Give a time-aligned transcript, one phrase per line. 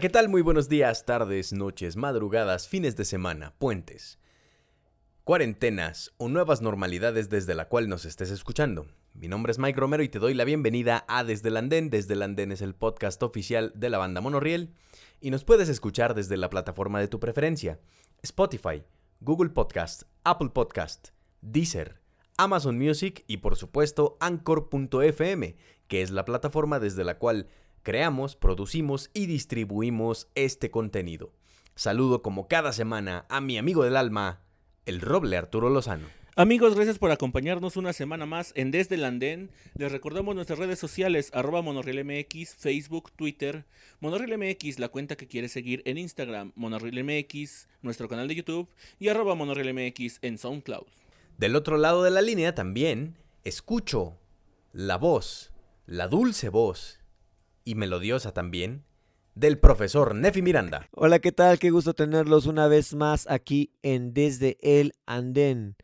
[0.00, 0.28] ¿qué tal?
[0.28, 4.18] Muy buenos días, tardes, noches, madrugadas, fines de semana, puentes,
[5.24, 8.88] cuarentenas o nuevas normalidades desde la cual nos estés escuchando.
[9.14, 11.88] Mi nombre es Mike Romero y te doy la bienvenida a Desde el Andén.
[11.88, 14.74] Desde el Andén es el podcast oficial de la banda Monorriel
[15.22, 17.80] y nos puedes escuchar desde la plataforma de tu preferencia,
[18.22, 18.82] Spotify,
[19.20, 21.08] Google Podcast, Apple Podcast,
[21.40, 22.02] Deezer,
[22.36, 25.56] Amazon Music y por supuesto Anchor.fm,
[25.88, 27.48] que es la plataforma desde la cual
[27.86, 31.32] creamos, producimos y distribuimos este contenido.
[31.76, 34.40] Saludo como cada semana a mi amigo del alma,
[34.86, 36.08] el roble Arturo Lozano.
[36.34, 39.52] Amigos, gracias por acompañarnos una semana más en Desde el Andén.
[39.76, 43.64] Les recordamos nuestras redes sociales, arroba MX, Facebook, Twitter,
[44.00, 49.36] MX, la cuenta que quieres seguir en Instagram, MX, nuestro canal de YouTube y arroba
[49.36, 50.88] MX en SoundCloud.
[51.38, 54.18] Del otro lado de la línea también escucho
[54.72, 55.52] la voz,
[55.86, 56.98] la dulce voz
[57.66, 58.84] y melodiosa también
[59.34, 60.88] del profesor Nefi Miranda.
[60.92, 61.58] Hola, ¿qué tal?
[61.58, 65.76] Qué gusto tenerlos una vez más aquí en Desde el Andén.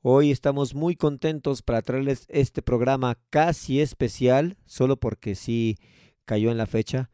[0.00, 5.76] Hoy estamos muy contentos para traerles este programa casi especial, solo porque sí
[6.24, 7.10] cayó en la fecha,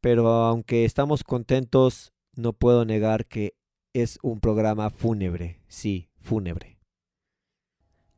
[0.00, 3.54] pero aunque estamos contentos, no puedo negar que
[3.94, 6.78] es un programa fúnebre, sí, fúnebre.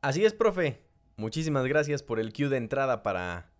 [0.01, 0.81] Así es, profe.
[1.17, 3.54] Muchísimas gracias por el cue de entrada para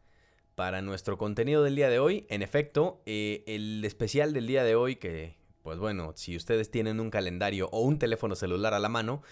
[0.56, 2.26] para nuestro contenido del día de hoy.
[2.30, 7.00] En efecto, eh, el especial del día de hoy, que pues bueno, si ustedes tienen
[7.00, 9.24] un calendario o un teléfono celular a la mano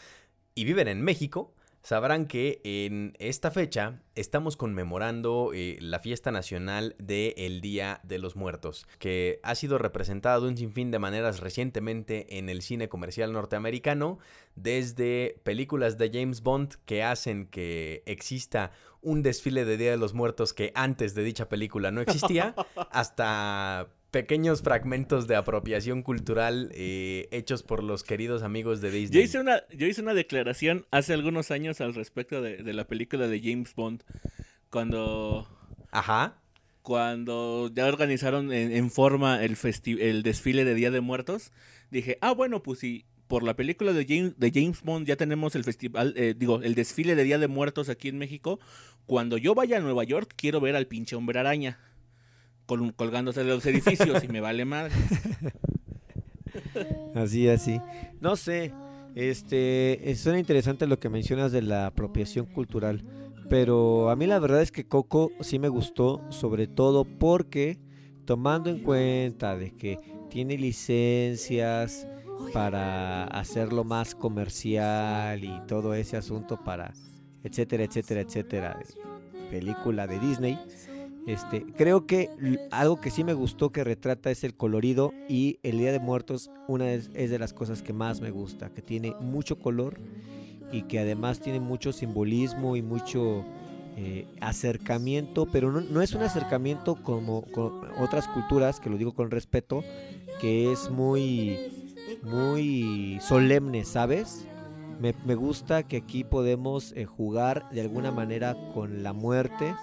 [0.56, 6.96] y viven en México, sabrán que en esta fecha estamos conmemorando eh, la fiesta nacional
[6.98, 12.40] del Día de los Muertos, que ha sido representada de un sinfín de maneras recientemente
[12.40, 14.18] en el cine comercial norteamericano,
[14.56, 18.72] desde películas de James Bond que hacen que exista
[19.03, 22.56] un desfile de Día de los Muertos que antes de dicha película no existía,
[22.91, 29.22] hasta pequeños fragmentos de apropiación cultural eh, hechos por los queridos amigos de Disney.
[29.22, 33.28] Yo hice una, yo hice una declaración hace algunos años al respecto de, la película
[33.28, 34.03] de James Bond,
[34.69, 35.47] cuando...
[35.91, 36.40] Ajá.
[36.84, 39.58] Cuando ya organizaron en, forma el,
[40.00, 41.53] el desfile de Día de Muertos,
[41.91, 45.56] dije, ah, bueno, pues si por la película de James, de James Bond ya tenemos
[45.56, 48.59] el festival, eh, digo, el desfile de Día de Muertos aquí en México,
[49.06, 51.79] cuando yo vaya a Nueva York quiero ver al pinche hombre araña
[52.95, 54.94] colgándose de los edificios y me vale madre.
[57.16, 57.79] Así, así.
[58.19, 58.73] No sé,
[59.16, 63.03] este, eh, suena interesante lo que mencionas de la apropiación cultural,
[63.50, 67.79] pero a mí la verdad es que Coco sí me gustó, sobre todo porque
[68.25, 72.07] tomando en cuenta de que tiene licencias
[72.54, 76.94] para hacerlo más comercial y todo ese asunto para
[77.44, 78.80] etcétera, etcétera, etcétera,
[79.50, 80.60] película de Disney.
[81.28, 82.30] Este, creo que
[82.72, 86.52] algo que sí me gustó que retrata es el colorido y el Día de Muertos
[86.68, 90.00] una es, de las cosas que más me gusta, que tiene mucho color
[90.72, 93.46] y que además tiene mucho simbolismo y mucho
[93.96, 99.32] eh, acercamiento, pero no, es un acercamiento como con otras culturas, que lo digo con
[99.32, 99.82] respeto,
[100.42, 101.83] que es muy,
[102.23, 104.47] muy solemne, ¿sabes?
[105.00, 109.75] Me, gusta que aquí podemos eh, jugar de alguna manera con la muerte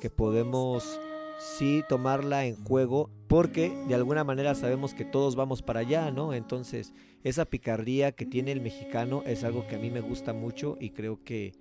[0.00, 1.00] que podemos
[1.38, 6.32] sí tomarla en juego porque de alguna manera sabemos que todos vamos para allá, ¿no?
[6.32, 10.76] Entonces, esa picardía que tiene el mexicano es algo que a mí me gusta mucho
[10.80, 11.52] y creo que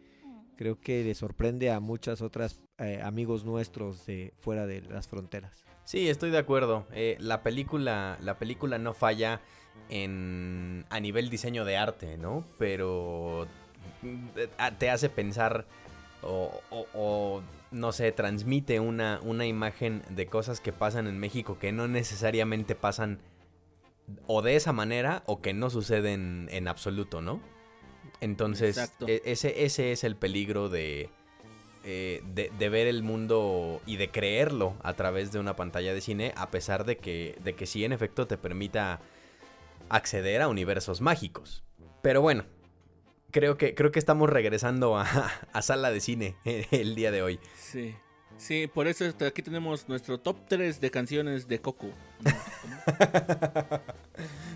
[0.56, 5.64] creo que le sorprende a muchas otras eh, amigos nuestros de fuera de las fronteras.
[5.84, 6.88] Sí, estoy de acuerdo.
[6.94, 9.42] Eh, la película la película no falla
[9.90, 12.46] en a nivel diseño de arte, ¿no?
[12.58, 13.48] Pero
[14.02, 15.66] mm, te hace pensar
[16.26, 17.42] o,
[17.72, 22.76] no sé, transmite una, una imagen de cosas que pasan en México que no necesariamente
[22.76, 23.20] pasan
[24.28, 27.42] o de esa manera o que no suceden en absoluto, ¿no?
[28.22, 31.10] Entonces, e, ese, ese es el peligro de,
[31.84, 36.02] eh, de, de, ver el mundo y de creerlo a través de una pantalla de
[36.02, 39.02] cine, a pesar de que, de que sí en efecto te permita
[39.90, 41.64] acceder a universos mágicos.
[42.02, 42.46] Pero bueno,
[43.32, 47.40] creo que, creo que estamos regresando a, sala de cine el día de hoy.
[47.58, 47.96] Sí.
[48.38, 51.90] Sí, por eso aquí tenemos nuestro top 3 de canciones de Coco.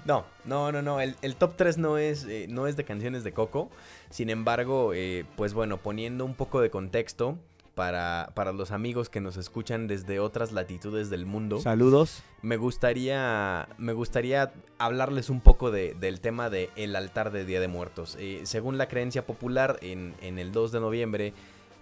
[0.03, 0.99] No, no, no, no.
[0.99, 3.69] El, top 3 no es, eh, no es de canciones de Coco.
[4.09, 7.37] Sin embargo, eh, pues bueno, poniendo un poco de contexto,
[7.77, 11.59] para, para los amigos que nos escuchan desde otras latitudes del mundo.
[11.59, 12.23] Saludos.
[12.41, 17.61] Me gustaría, me gustaría hablarles un poco de, del tema del el altar de Día
[17.61, 18.17] de Muertos.
[18.19, 21.33] Eh, según la creencia popular, en, en, el 2 de noviembre,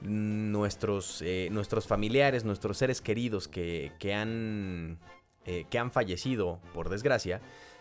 [0.02, 5.00] nuestros, eh, nuestros familiares, nuestros seres queridos que, que han
[5.46, 7.40] eh, que han fallecido, por desgracia,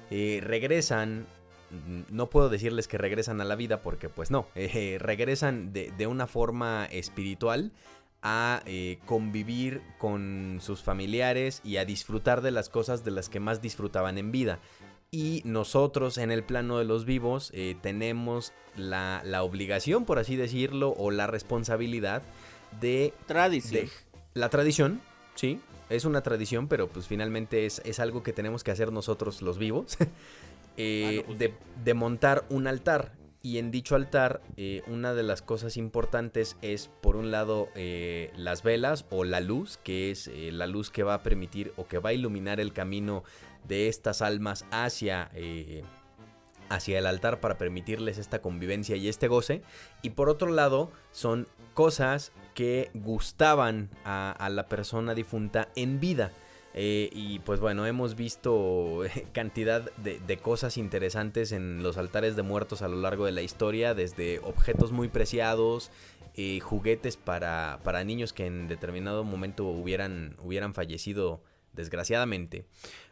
[0.09, 1.27] regresan,
[1.71, 5.91] mm, no puedo decirles que regresan a la vida porque pues no, eh, regresan de,
[5.99, 7.73] de, una forma espiritual
[8.25, 13.39] a eh, convivir con sus familiares y a disfrutar de las cosas de las que
[13.39, 14.59] más disfrutaban en vida.
[15.11, 20.37] Y nosotros en el plano de los vivos eh, tenemos la, la, obligación, por así
[20.37, 22.23] decirlo, o la responsabilidad
[22.81, 23.13] de...
[23.27, 23.85] Tradición.
[23.85, 23.91] De,
[24.33, 25.01] la tradición,
[25.35, 25.61] sí,
[25.91, 29.59] es una tradición, pero pues finalmente es, es algo que tenemos que hacer nosotros los
[29.59, 29.99] vivos.
[30.79, 31.55] eh, ah, no, pues de,
[31.85, 33.13] de montar un altar
[33.45, 38.33] y en dicho altar, eh, una de las cosas importantes es, por un lado, eh,
[38.37, 41.87] las velas o la luz, que es eh, la luz que va a permitir o
[41.87, 43.23] que va a iluminar el camino
[43.69, 45.31] de estas almas hacia,
[46.71, 49.61] hacia el altar para permitirles esta convivencia y este goce.
[50.01, 56.33] Y por otro lado, son cosas que gustaban a la persona difunta en vida.
[56.75, 62.83] Eh, y pues bueno, hemos visto cantidad de, cosas interesantes en los altares de muertos
[62.83, 65.91] a lo largo de la historia, desde objetos muy preciados,
[66.37, 71.43] eh, juguetes para, para, niños que en determinado momento hubieran, hubieran fallecido
[71.73, 72.67] desgraciadamente,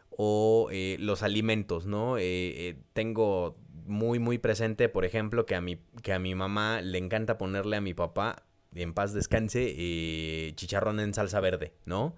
[0.09, 2.17] o eh, los alimentos, ¿no?
[2.19, 3.55] Eh, tengo
[3.85, 7.77] muy muy presente, por ejemplo, que a mi, que a mi mamá le encanta ponerle
[7.77, 8.43] a mi papá,
[8.75, 12.15] en paz descanse, eh, chicharrón en salsa verde, ¿no?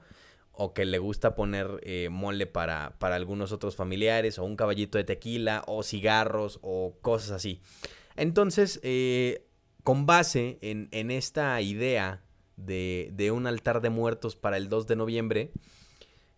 [0.58, 4.98] O que le gusta poner eh, mole para, para, algunos otros familiares, o un caballito
[4.98, 7.62] de tequila, o cigarros, o cosas así.
[8.16, 9.46] Entonces, eh,
[9.84, 12.24] con base en, en esta idea
[12.56, 15.52] de, de, un altar de muertos para el 2 de noviembre,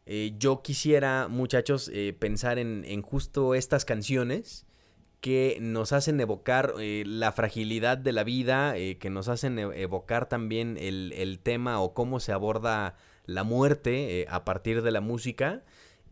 [0.06, 4.66] eh, yo quisiera, muchachos, pensar en, en, justo estas canciones
[5.22, 11.12] que nos hacen evocar la fragilidad de la vida, que nos hacen evocar también el,
[11.18, 12.96] el tema o cómo se aborda
[13.28, 15.62] la muerte eh, a partir de la música.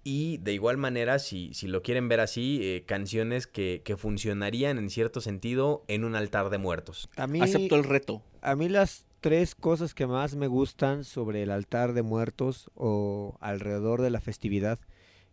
[0.03, 4.77] Y de igual manera, si, si lo quieren ver así, eh, canciones que, que, funcionarían
[4.77, 7.09] en cierto sentido en un altar de muertos.
[7.17, 8.21] A mí, Acepto el reto.
[8.41, 13.35] A mí las tres cosas que más me gustan sobre el altar de muertos o
[13.41, 14.77] alrededor de la festividad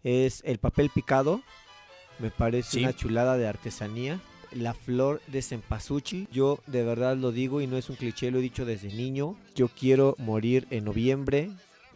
[0.03, 1.43] es el papel picado.
[2.19, 2.81] Me parece sí.
[2.81, 4.21] una chulada de artesanía.
[4.53, 8.39] La flor de cempasúchil, yo de verdad lo digo y no es un cliché, lo
[8.39, 9.37] he dicho desde niño.
[9.55, 11.51] Yo quiero morir en noviembre,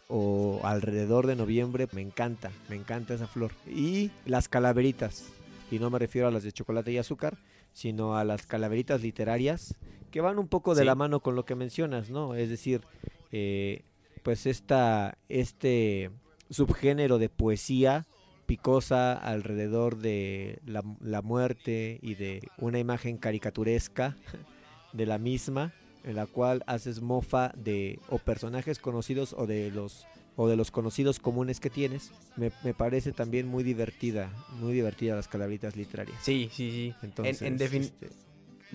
[0.08, 1.88] o alrededor de noviembre.
[1.92, 3.52] Me encanta, me encanta esa flor.
[3.66, 5.26] Y las calaveritas,
[5.70, 7.38] y no me refiero a las de chocolate y azúcar,
[7.72, 9.74] sino a las calaveritas literarias,
[10.10, 10.86] que van un poco de sí.
[10.86, 12.34] la mano con lo que mencionas, ¿no?
[12.34, 12.80] Es decir,
[13.32, 13.82] eh,
[14.22, 16.10] pues esta, este
[16.50, 18.06] subgénero de poesía
[18.46, 24.16] picosa alrededor de la, la muerte y de una imagen caricaturesca
[24.92, 25.74] de la misma
[26.06, 30.06] en la cual haces mofa de o personajes conocidos o de los
[30.36, 34.30] o de los conocidos comunes que tienes, me, me parece también muy divertida,
[34.60, 36.18] muy divertida las calaveritas literarias.
[36.22, 36.94] Sí, sí, sí.
[37.02, 38.10] Entonces, en, en este...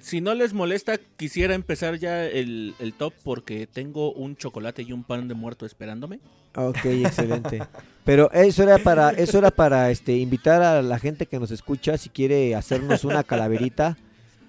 [0.02, 4.92] si no les molesta, quisiera empezar ya el, el, top porque tengo un chocolate y
[4.92, 6.20] un pan de muerto esperándome.
[6.56, 7.62] Ok, excelente.
[8.06, 11.96] Pero eso era para, eso era para este invitar a la gente que nos escucha
[12.00, 13.98] si quiere hacernos una calaverita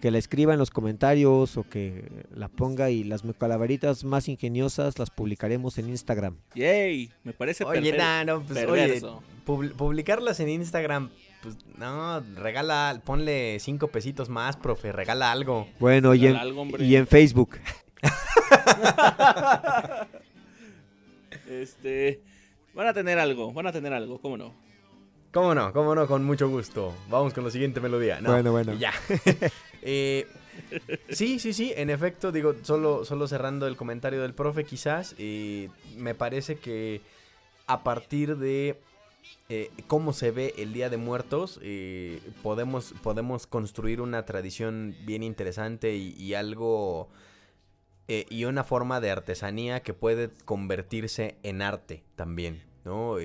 [0.02, 4.99] que la escriba en los comentarios o que la ponga y las calaveritas más ingeniosas
[4.99, 6.38] las publicaremos en Instagram.
[6.56, 9.00] Yay, me parece Oye, nah, no, pues, oye,
[9.44, 15.68] pub publicarlas en Instagram, pues no, regala, ponle cinco pesitos más, profe, regala algo.
[15.78, 17.61] Bueno, regala y, en, algo, y en Facebook.
[21.49, 22.21] este,
[22.75, 24.52] van a tener algo, van a tener algo, ¿cómo no?
[25.30, 25.73] ¿Cómo no?
[25.73, 26.09] ¿Cómo no?
[26.09, 26.92] Con mucho gusto.
[27.09, 28.21] Vamos con la siguiente melodía.
[28.21, 28.75] No, bueno, bueno.
[28.75, 28.92] Ya.
[29.83, 30.27] eh,
[31.11, 31.73] sí, sí, sí.
[31.77, 35.15] En efecto, digo, solo, solo cerrando el comentario del profe, quizás.
[35.97, 37.01] Me parece que
[37.67, 38.81] a partir de
[39.49, 45.23] eh, cómo se ve el Día de Muertos, eh, podemos, podemos construir una tradición bien
[45.23, 47.09] interesante y, y algo.
[48.09, 53.17] Eh, y una forma de artesanía que puede convertirse en arte también, ¿no?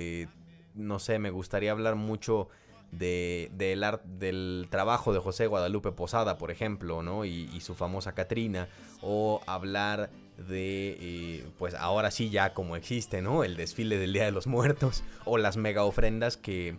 [0.76, 2.48] No sé, me gustaría hablar mucho
[2.92, 7.26] de, de el art, del trabajo de José Guadalupe Posada, por ejemplo, ¿no?
[7.26, 8.68] Y, y su famosa Catrina,
[9.02, 13.44] o hablar de, eh, pues ahora sí ya como existe, ¿no?
[13.44, 16.76] El desfile del Día de los Muertos, o las mega ofrendas que,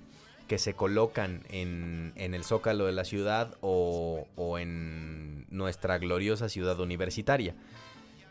[0.46, 6.48] que se colocan en, en, el zócalo de la ciudad o, o en nuestra gloriosa
[6.48, 7.54] ciudad universitaria.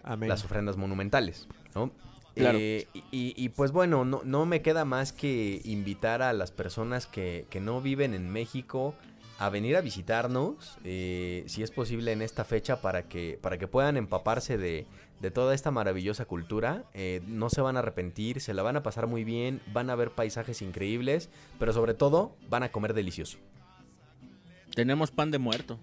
[0.04, 0.30] Amén.
[0.30, 1.92] Las ofrendas monumentales, ¿no?
[2.38, 2.58] Claro.
[2.62, 7.08] Eh, y, y, pues bueno, no, no, me queda más que invitar a las personas
[7.08, 8.96] que, que, no viven en México
[9.40, 13.68] a venir a visitarnos, eh, si es posible en esta fecha, para que, para que
[13.68, 14.86] puedan empaparse de,
[15.20, 16.84] de toda esta maravillosa cultura.
[16.94, 19.96] Eh, no se van a arrepentir, se la van a pasar muy bien, van a
[19.96, 21.30] ver paisajes increíbles,
[21.60, 23.38] pero sobre todo van a comer delicioso.
[24.74, 25.80] Tenemos pan de muerto.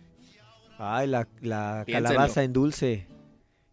[0.78, 3.06] Ay, la, la calabaza en dulce,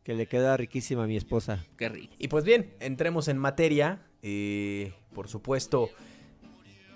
[0.03, 1.65] que le queda riquísima a mi esposa.
[1.77, 2.13] Qué rico.
[2.17, 4.01] Y pues bien, entremos en materia.
[4.23, 5.89] Eh, por supuesto,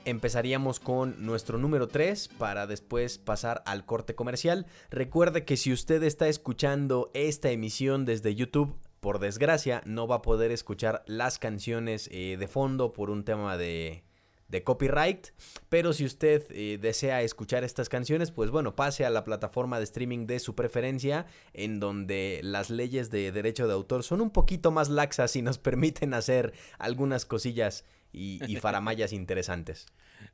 [0.06, 4.66] empezaríamos con nuestro número 3 para después pasar al corte comercial.
[4.90, 10.22] Recuerde que si usted está escuchando esta emisión desde YouTube, por desgracia, no va a
[10.22, 14.04] poder escuchar las canciones eh, de fondo por un tema de,
[14.48, 15.28] de copyright.
[15.70, 19.86] Pero si usted eh, desea escuchar estas canciones, pues bueno, pase a la plataforma de
[19.86, 24.72] streaming de su preferencia, en donde las leyes de derecho de autor son un poquito
[24.72, 29.88] más laxas y nos permiten hacer algunas cosillas y, y faramayas interesantes.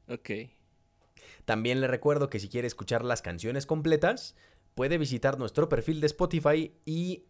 [0.07, 0.31] Ok.
[1.45, 4.35] También le recuerdo que si quiere escuchar las canciones completas,
[4.75, 7.25] puede visitar nuestro perfil de Spotify y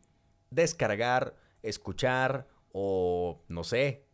[0.50, 4.06] descargar, escuchar o, no sé,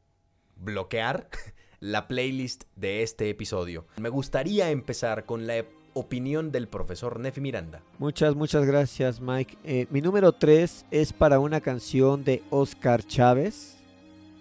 [0.56, 1.30] bloquear
[1.79, 3.86] la playlist de este episodio.
[3.98, 7.81] Me gustaría empezar con la opinión del profesor Nefi Miranda.
[7.98, 9.57] Muchas, muchas gracias, Mike.
[9.63, 13.77] Eh, mi número 3 es para una canción de Oscar Chávez.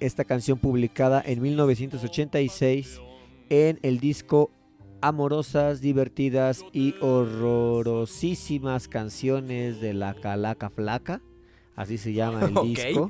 [0.00, 3.00] Esta canción publicada en 1986
[3.48, 4.50] en el disco
[5.00, 11.22] Amorosas, divertidas y horrorosísimas canciones de la Calaca Flaca.
[11.76, 13.08] Así se llama el disco.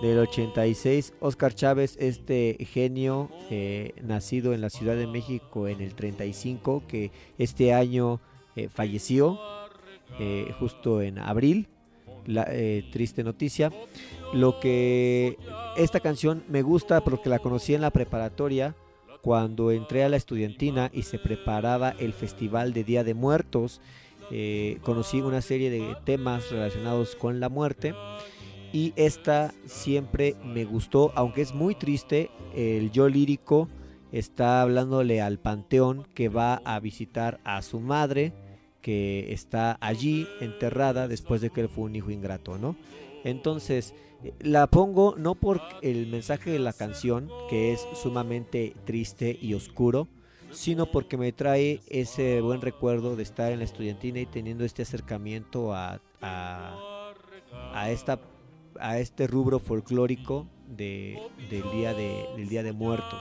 [0.00, 5.94] Del 86, Oscar Chávez, este genio eh, nacido en la Ciudad de México en el
[5.94, 8.20] 35, que este año
[8.54, 9.40] eh, falleció
[10.20, 11.68] eh, justo en abril.
[12.26, 12.48] La,
[12.90, 13.70] triste noticia.
[14.32, 15.36] Lo que
[15.76, 18.74] esta canción me gusta porque la conocí en la preparatoria
[19.20, 23.82] cuando entré a la estudiantina y se preparaba el festival de Día de Muertos.
[24.30, 27.94] Eh, conocí una serie de temas relacionados con la muerte
[28.72, 33.68] y esta siempre me gustó, aunque es muy triste, el yo lírico
[34.10, 38.32] está hablándole al panteón que va a visitar a su madre,
[38.80, 42.76] que está allí enterrada después de que él fue un hijo ingrato, ¿no?
[43.24, 43.94] Entonces,
[44.40, 50.08] la pongo no por el mensaje de la canción, que es sumamente triste y oscuro,
[50.54, 54.82] sino porque me trae ese buen recuerdo de estar en la estudiantina y teniendo este
[54.82, 57.12] acercamiento a, a,
[57.72, 58.20] a esta
[58.80, 61.18] a este rubro folclórico de,
[61.50, 63.20] del, día de, del Día de Muertos.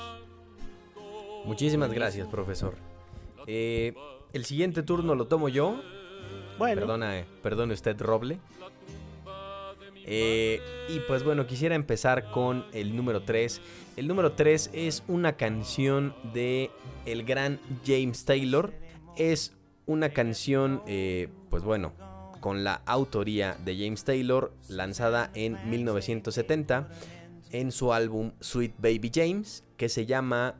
[1.46, 2.75] Muchísimas gracias, profesor.
[3.48, 3.94] Eh,
[4.32, 5.82] el siguiente turno lo tomo yo.
[6.58, 8.40] Bueno, Perdona, eh, perdone usted, Roble.
[10.06, 13.62] Eh, y pues bueno, quisiera empezar con el número 3.
[13.96, 16.72] El número 3 es una canción de
[17.06, 18.74] el gran James Taylor.
[19.16, 19.54] Es
[19.86, 21.94] una canción, eh, pues bueno,
[22.40, 26.90] con la autoría de James Taylor, lanzada en 1970
[27.52, 30.56] en su álbum Sweet Baby James, que se llama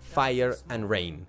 [0.00, 1.26] Fire and Rain.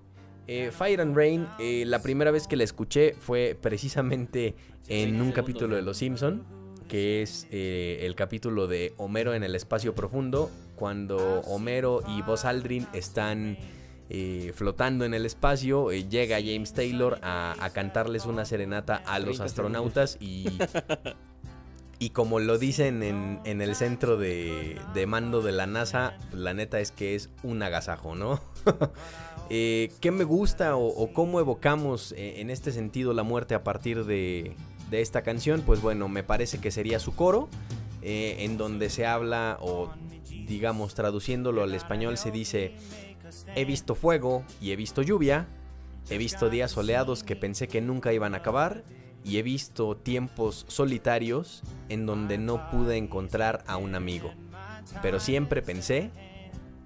[0.47, 4.55] Eh, Fire and Rain, la primera vez que la escuché fue precisamente
[4.87, 6.43] en un capítulo de Los Simpson,
[6.89, 12.43] que es eh, el capítulo de Homero en el espacio profundo, cuando Homero y Buzz
[12.43, 13.57] Aldrin están
[14.09, 19.19] eh, flotando en el espacio, eh, llega James Taylor a, a cantarles una serenata a
[19.19, 20.47] los 30 astronautas y,
[21.99, 26.53] y como lo dicen en, en el centro de, de mando de la NASA, la
[26.53, 28.41] neta es que es un agasajo, ¿no?
[29.49, 34.55] ¿Qué me gusta o, o cómo evocamos en este sentido la muerte a partir de,
[34.89, 35.61] de esta canción?
[35.61, 37.49] Pues bueno, me parece que sería su coro,
[38.01, 39.91] eh, en donde se habla, o
[40.47, 42.73] digamos traduciéndolo al español, se dice,
[43.55, 45.47] he visto fuego y he visto lluvia,
[46.09, 48.83] he visto días soleados que pensé que nunca iban a acabar,
[49.23, 54.33] y he visto tiempos solitarios en donde no pude encontrar a un amigo.
[55.01, 56.11] Pero siempre pensé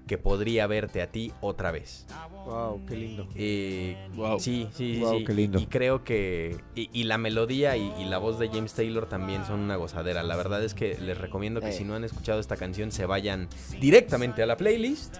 [0.06, 2.06] que podría verte a ti otra vez.
[2.44, 3.26] wow, qué lindo.
[3.34, 4.38] Eh, Wow.
[4.38, 5.24] Sí, sí, sí, Wow, sí.
[5.24, 5.58] qué lindo.
[5.58, 6.58] Y creo que.
[6.74, 10.22] Y, y la melodía y, y la voz de James Taylor también son una gozadera.
[10.22, 11.72] La verdad es que les recomiendo que Eh.
[11.72, 13.48] si no han escuchado esta canción se vayan
[13.80, 15.16] directamente a la playlist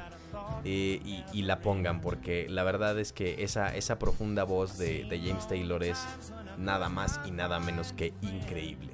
[0.64, 2.00] eh, y, y la pongan.
[2.03, 5.99] Porque la verdad es que esa, esa profunda voz de, de James Taylor es
[6.59, 8.93] nada más y nada menos que increíble.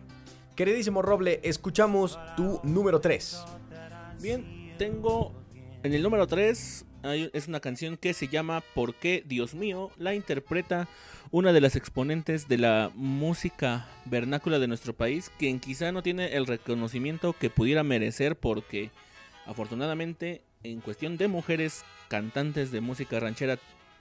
[0.55, 3.45] Queridísimo Roble, escuchamos tu número 3.
[4.21, 5.33] Bien, tengo
[5.83, 6.85] en el número 3
[7.33, 9.91] es una canción que se llama ¿Por qué Dios mío?
[9.97, 10.89] La interpreta
[11.31, 16.37] una de las exponentes de la música vernácula de nuestro país, quien quizá no tiene
[16.37, 18.91] el reconocimiento que pudiera merecer porque
[19.47, 23.59] afortunadamente en cuestión de mujeres cantantes de música ranchera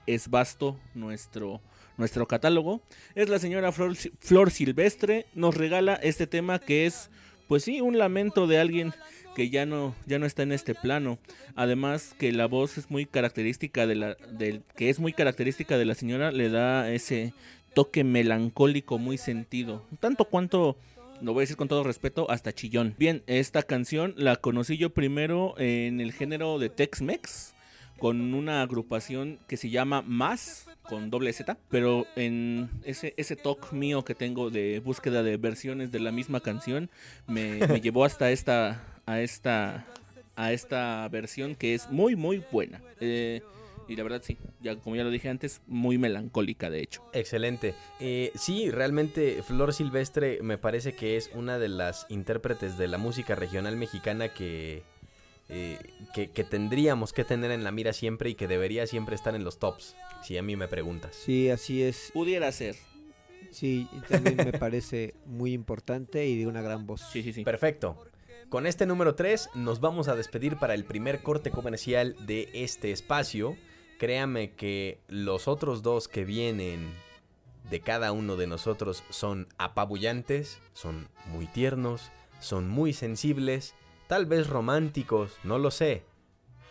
[0.08, 1.62] es vasto nuestro,
[1.98, 2.82] nuestro catálogo.
[3.16, 7.12] Es la señora Flor, Flor Silvestre, nos regala este tema que es,
[7.50, 8.94] pues sí, un lamento de alguien
[9.36, 11.18] que ya no, ya no está en este plano.
[11.56, 15.86] Además que la voz es muy característica de la, del, que es muy característica de
[15.86, 17.34] la señora, le da ese
[17.74, 19.84] toque melancólico muy sentido.
[20.00, 20.78] Tanto cuanto,
[21.22, 22.94] lo voy a decir con todo respeto, hasta chillón.
[23.00, 27.56] Bien, esta canción la conocí yo primero en el género de Tex-Mex
[28.00, 33.72] con una agrupación que se llama Más con doble Z, pero en ese, ese talk
[33.72, 36.90] mío que tengo de búsqueda de versiones de la misma canción
[37.28, 39.86] me, me llevó hasta esta a esta
[40.36, 42.82] a esta versión que es muy muy buena.
[43.00, 43.42] Eh,
[43.90, 47.04] y la verdad sí, ya como ya lo dije antes, muy melancólica de hecho.
[47.12, 47.74] Excelente.
[48.00, 53.00] Eh, sí, realmente Flor Silvestre me parece que es una de las intérpretes de la
[53.00, 54.84] música regional mexicana que,
[55.50, 55.80] eh,
[56.14, 59.58] que, tendríamos que tener en la mira siempre y que debería siempre estar en los
[59.58, 61.16] tops, si a mí me preguntas.
[61.16, 62.12] Sí, así es.
[62.14, 62.76] Pudiera ser.
[63.52, 67.02] Sí, también me parece muy importante y de una gran voz.
[67.12, 67.44] Sí, sí, sí.
[67.44, 67.98] Perfecto.
[68.50, 72.92] Con este número 3 nos vamos a despedir para el primer corte comercial de este
[72.92, 73.58] espacio.
[73.98, 76.94] Créame que los otros dos que vienen
[77.70, 83.76] de cada uno de nosotros son apabullantes, son muy tiernos, son muy sensibles,
[84.10, 86.04] tal vez románticos, no lo sé.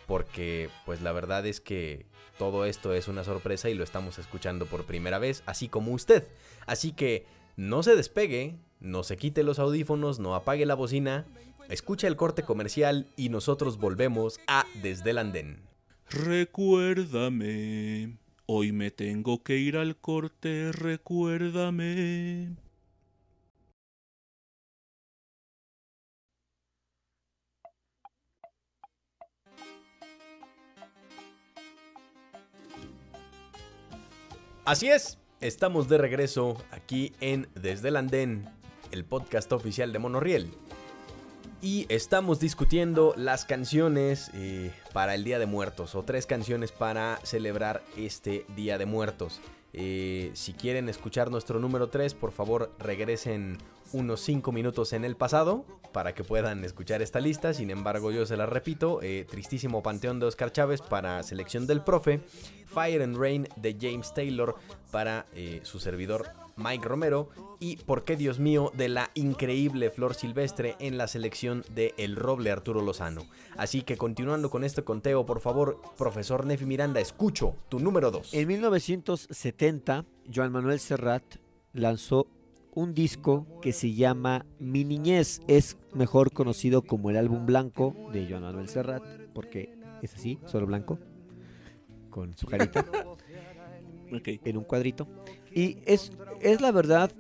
[0.06, 2.04] Porque pues la verdad es que
[2.36, 6.28] todo esto es una sorpresa y lo estamos escuchando por primera vez, así como usted.
[6.66, 7.24] Así que
[7.56, 11.24] no se despegue, no se quite los audífonos, no apague la bocina
[11.68, 15.60] Escucha el corte comercial y nosotros volvemos a Desde el Andén.
[16.08, 17.36] Recuérdame,
[18.46, 22.56] hoy me tengo que ir al corte, recuérdame.
[34.68, 38.50] Así es, estamos de regreso aquí en Desde el Andén,
[38.90, 40.50] el podcast oficial de Monoriel
[41.62, 47.18] y estamos discutiendo las canciones eh, para el Día de Muertos o tres canciones para
[47.22, 49.40] celebrar este Día de Muertos.
[49.72, 53.58] Eh, si quieren escuchar nuestro número 3, por favor regresen
[53.92, 57.54] unos 5 minutos en el pasado para que puedan escuchar esta lista.
[57.54, 61.82] Sin embargo, yo se la repito: eh, Tristísimo Panteón de Oscar Chávez para Selección del
[61.82, 62.20] Profe,
[62.66, 64.56] Fire and Rain de James Taylor
[64.90, 65.26] para
[65.62, 67.28] su servidor Mike Romero
[67.60, 72.16] y por qué Dios mío de la increíble Flor Silvestre en la selección de El
[72.16, 73.22] Roble Arturo Lozano.
[73.56, 78.34] Así que continuando con este conteo, por favor, profesor Nefi Miranda, escucho tu número 2.
[78.34, 81.24] En 1970, Joan Manuel Serrat
[81.72, 82.26] lanzó
[82.74, 85.40] un disco que se llama Mi Niñez.
[85.48, 90.66] Es mejor conocido como el álbum blanco de Joan Manuel Serrat, porque es así, solo
[90.66, 90.98] blanco,
[92.10, 92.84] con su carita.
[94.10, 95.06] En un cuadrito.
[95.54, 97.10] Y es, es la verdad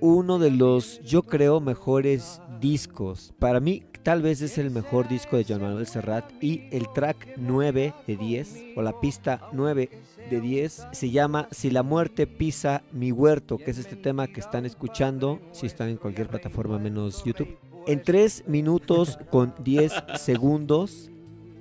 [0.00, 3.34] uno de los, yo creo, mejores discos.
[3.38, 6.24] Para mí, tal vez es el mejor disco de Joan Manuel Serrat.
[6.42, 9.90] Y el track 9 de 10, o la pista 9
[10.30, 14.40] de 10, se llama Si la muerte pisa mi huerto, que es este tema que
[14.40, 17.58] están escuchando, si están en cualquier plataforma menos YouTube.
[17.86, 21.10] En 3 minutos con 10 segundos,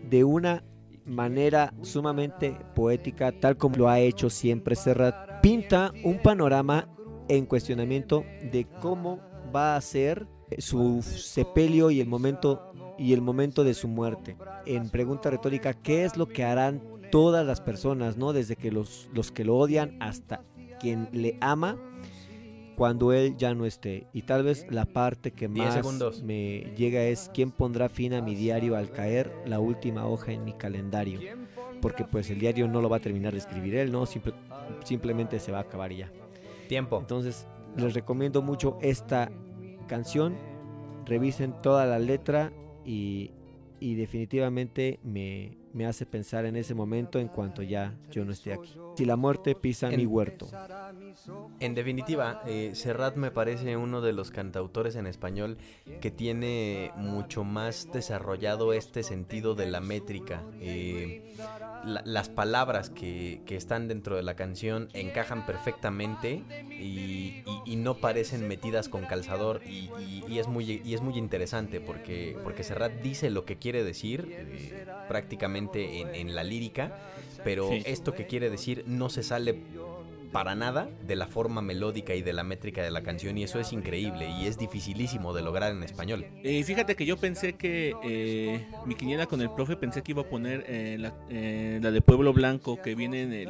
[0.09, 0.63] de una
[1.05, 6.89] manera sumamente poética, tal como lo ha hecho siempre Serrat, pinta un panorama
[7.29, 9.21] en cuestionamiento de cómo
[9.55, 14.35] va a ser su sepelio y el momento y el momento de su muerte.
[14.65, 18.33] En pregunta retórica, ¿qué es lo que harán todas las personas, no?
[18.33, 20.43] Desde que los, los que lo odian hasta
[20.81, 21.77] quien le ama
[22.75, 24.07] cuando él ya no esté.
[24.11, 25.79] Y tal vez la parte que más
[26.23, 30.43] me llega es quién pondrá fin a mi diario al caer la última hoja en
[30.43, 31.21] mi calendario.
[31.81, 34.05] Porque pues el diario no lo va a terminar de escribir él, ¿no?
[34.83, 36.11] Simplemente se va a acabar y ya.
[36.67, 36.99] Tiempo.
[36.99, 39.31] Entonces les recomiendo mucho esta
[39.87, 40.35] canción.
[41.05, 42.51] Revisen toda la letra
[42.85, 43.31] y,
[43.79, 48.51] y definitivamente me, me hace pensar en ese momento en cuanto ya yo no esté
[48.51, 48.75] aquí.
[48.95, 50.49] Si la muerte pisa mi huerto.
[51.59, 55.57] En definitiva, eh, Serrat me parece uno de los cantautores en español
[56.01, 60.41] que tiene mucho más desarrollado este sentido de la métrica.
[60.59, 61.35] Eh,
[61.83, 67.43] las palabras que, están dentro de la canción encajan perfectamente y,
[67.77, 69.89] no parecen metidas con calzador y,
[70.37, 74.85] es, muy, y es muy interesante porque, porque Serrat dice lo que quiere decir eh,
[75.07, 76.97] prácticamente en, la lírica,
[77.43, 79.55] pero esto que quiere decir no se sale
[80.31, 83.59] para nada de la forma melódica y de la métrica de la canción y eso
[83.59, 86.25] es increíble y es dificilísimo de lograr en español.
[86.43, 90.23] Eh, fíjate que yo pensé que eh, mi quiniela con el profe pensé que iba
[90.23, 93.49] a poner eh, la, eh, la de Pueblo Blanco que viene en el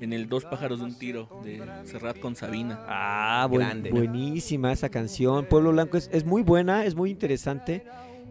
[0.00, 2.84] en el Dos pájaros de un tiro de Serrat con Sabina.
[2.86, 3.96] Ah, buen- Grande, ¿no?
[3.96, 5.46] buenísima esa canción.
[5.46, 7.84] Pueblo Blanco es, es muy buena, es muy interesante.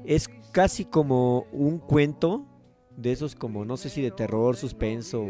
[0.05, 2.45] Es casi como un cuento
[2.97, 5.25] de esos como, no sé si de terror, suspenso.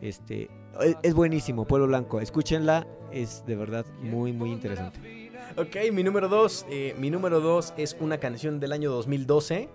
[0.00, 0.48] Este,
[0.80, 2.20] es, es buenísimo, Pueblo Blanco.
[2.20, 5.30] Escúchenla, es de verdad muy, muy interesante.
[5.56, 9.68] Ok, mi número dos, eh, mi número dos es una canción del año 2012.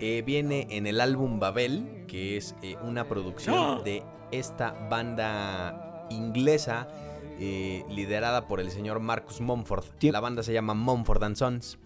[0.00, 3.80] eh, viene en el álbum Babel, que es eh, una producción ¡Ah!
[3.84, 4.02] de
[4.32, 6.88] esta banda inglesa
[7.40, 9.84] eh, liderada por el señor Marcus Mumford.
[10.02, 11.78] La banda se llama Mumford and Sons.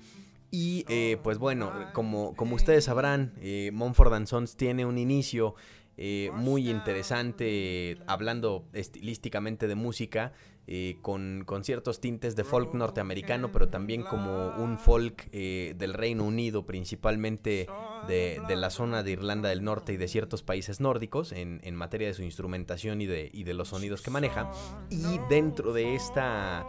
[0.54, 5.54] Y eh, pues bueno, como, como ustedes sabrán, eh, Mumford Sons tiene un inicio
[5.96, 10.34] eh, muy interesante, hablando estilísticamente de música,
[10.66, 15.94] eh, con, con ciertos tintes de folk norteamericano, pero también como un folk eh, del
[15.94, 17.66] Reino Unido, principalmente
[18.06, 21.76] de, de la zona de Irlanda del Norte y de ciertos países nórdicos, en, en
[21.76, 24.50] materia de su instrumentación y de, y de los sonidos que maneja.
[24.90, 26.66] Y dentro de esta...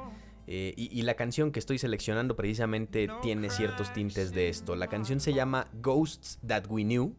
[0.47, 4.75] eh, y, y la canción que estoy seleccionando precisamente tiene ciertos tintes de esto.
[4.75, 7.15] La canción se llama Ghosts That We Knew.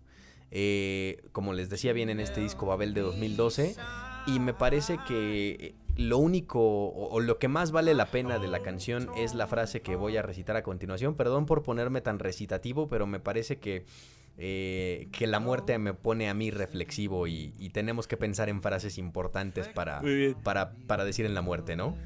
[0.50, 3.74] eh, como les decía bien en este disco Babel de 2012.
[4.26, 8.38] Y me parece que eh, lo único o, o lo que más vale la pena
[8.38, 11.14] de la canción es la frase que voy a recitar a continuación.
[11.16, 13.84] Perdón por ponerme tan recitativo, pero me parece que,
[14.38, 18.62] eh, que la muerte me pone a mí reflexivo y, y tenemos que pensar en
[18.62, 20.00] frases importantes para,
[20.42, 21.96] para, para decir en la muerte, ¿no?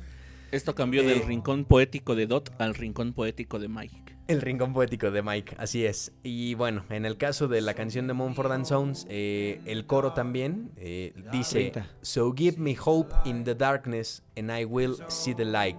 [0.50, 1.24] Esto cambió del Eh.
[1.26, 4.16] rincón poético de Dot al rincón poético de Mike.
[4.28, 6.12] El rincón poético de Mike, así es.
[6.22, 10.12] Y bueno, en el caso de la canción de Mumford and Sons, eh, el coro
[10.12, 11.72] también eh, dice.
[12.02, 15.78] So give me hope in the darkness and I will see the light.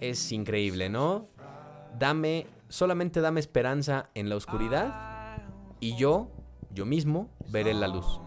[0.00, 1.28] Es increíble, ¿no?
[1.98, 5.42] Dame, solamente dame esperanza en la oscuridad
[5.80, 6.30] y yo,
[6.72, 8.20] yo mismo, veré la luz.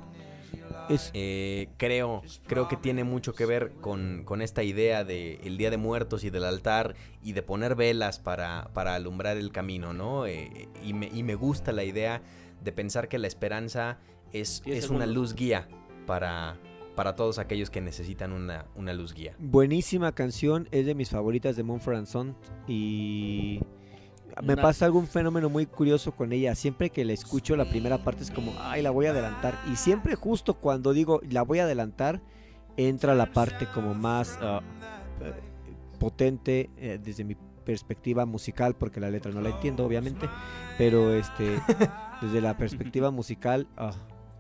[0.94, 5.58] Es, Eh, creo, creo que tiene mucho que ver con, con esta idea de el
[5.58, 9.94] Día de Muertos y del altar y de poner velas para, para alumbrar el camino,
[9.94, 10.26] ¿no?
[10.26, 12.22] Eh, y, me, y me gusta la idea
[12.64, 13.98] de pensar que la esperanza
[14.34, 15.68] es, es una luz guía
[16.06, 16.58] para,
[16.96, 19.36] para todos aquellos que necesitan una, una luz guía.
[19.40, 22.36] buenísima canción, es de mis favoritas de Mumford and Sons
[22.68, 23.62] y
[24.44, 26.56] me Una- pasa algún fenómeno muy curioso con ella.
[26.56, 29.60] Siempre que la escucho la primera parte es como, ay, la voy a adelantar.
[29.72, 32.22] Y siempre justo cuando digo la voy a adelantar,
[32.78, 34.60] entra la parte como más eh,
[36.00, 40.28] potente eh, desde mi perspectiva musical, porque la letra no la entiendo, obviamente.
[40.78, 41.60] Pero este,
[42.22, 43.94] desde la perspectiva musical, ah,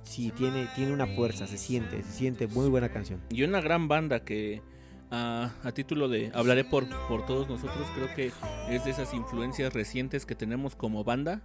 [0.04, 3.21] sí, tiene, tiene una fuerza, se siente, se siente muy buena canción.
[3.30, 4.62] Y una gran banda que
[5.12, 8.32] ah, a título de hablaré por, por todos nosotros, creo que
[8.69, 11.41] es de esas influencias recientes que tenemos como banda.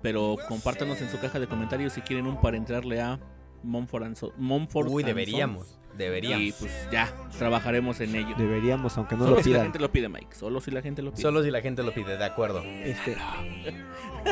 [0.00, 3.18] Pero compártanos en su caja de comentarios si quieren un para entrarle a
[3.64, 4.32] and Sons.
[4.36, 5.80] Mumford Uy, and deberíamos, Sons.
[5.96, 6.44] deberíamos.
[6.46, 8.36] Y pues ya, trabajaremos en ello.
[8.38, 9.64] Deberíamos, aunque no Solo lo si la pidan.
[9.66, 10.36] gente lo pide, Mike.
[10.36, 11.22] Solo si la gente lo pide.
[11.22, 12.62] Solo si la gente lo pide, de acuerdo.
[12.62, 13.16] Este,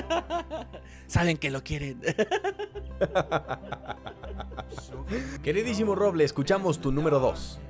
[1.09, 2.01] Saben que lo quieren.
[5.43, 7.61] Queridísimo Roble, escuchamos tu número 2.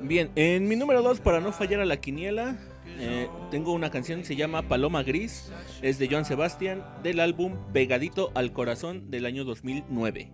[0.00, 2.56] Bien, en mi número 2, para no fallar a la quiniela,
[2.98, 5.50] eh, tengo una canción se llama Paloma Gris.
[5.82, 10.30] Es de Joan Sebastian, del álbum Pegadito al Corazón del año 2009.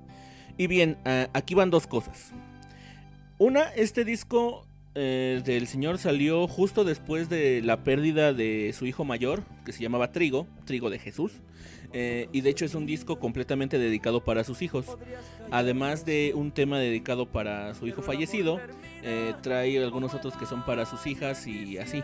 [0.58, 2.32] Y bien, ah, aquí van dos cosas.
[3.38, 9.04] Una, este disco eh, del señor salió justo después de la pérdida de su hijo
[9.04, 11.32] mayor, que se llamaba Trigo, Trigo de Jesús.
[11.94, 14.86] Eh, y de hecho es un disco completamente dedicado para sus hijos.
[15.50, 18.60] Además de un tema dedicado para su hijo fallecido,
[19.02, 22.02] eh, trae algunos otros que son para sus hijas y así.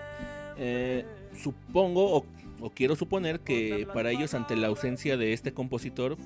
[0.59, 1.07] Eh,
[1.43, 2.25] supongo
[2.61, 6.17] o, quiero suponer que para ellos ante la ausencia de este compositor,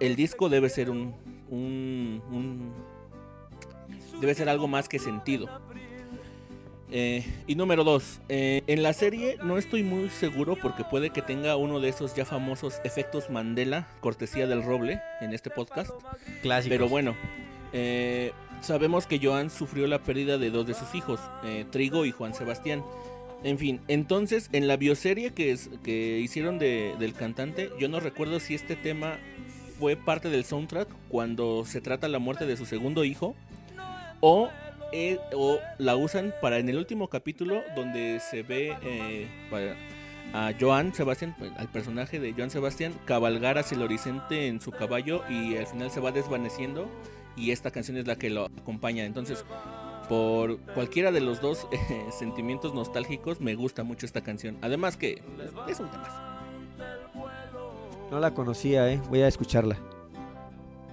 [0.00, 1.14] el disco debe ser un-
[1.50, 2.20] un-
[4.20, 5.48] debe ser algo más que sentido.
[6.90, 11.20] Eh, y número dos, eh, en la serie no estoy muy seguro porque puede que
[11.20, 15.90] tenga uno de esos ya famosos efectos Mandela, cortesía del roble en este podcast.
[16.40, 16.70] Clásico.
[16.72, 17.14] Pero bueno,
[17.74, 22.10] eh, sabemos que Joan sufrió la pérdida de dos de sus hijos, eh, Trigo y
[22.10, 22.82] Juan Sebastián.
[23.44, 28.00] En fin, entonces en la bioserie que, es, que hicieron de- del cantante, yo no
[28.00, 29.18] recuerdo si este tema
[29.78, 33.36] fue parte del soundtrack cuando se trata la muerte de su segundo hijo
[34.20, 34.48] o,
[34.92, 39.76] eh, o la usan para en el último capítulo donde se ve eh, para-
[40.34, 44.70] a Joan Sebastián, pues, al personaje de Joan Sebastián, cabalgar hacia el horizonte en su
[44.72, 46.86] caballo y al final se va desvaneciendo
[47.34, 49.04] y esta canción es la que lo acompaña.
[49.06, 49.44] Entonces,
[50.08, 51.78] por cualquiera de los dos eh,
[52.10, 54.58] sentimientos nostálgicos, me gusta mucho esta canción.
[54.60, 55.22] Además que
[55.68, 56.34] es un tema.
[58.10, 59.00] No la conocía, ¿eh?
[59.08, 59.78] Voy a escucharla.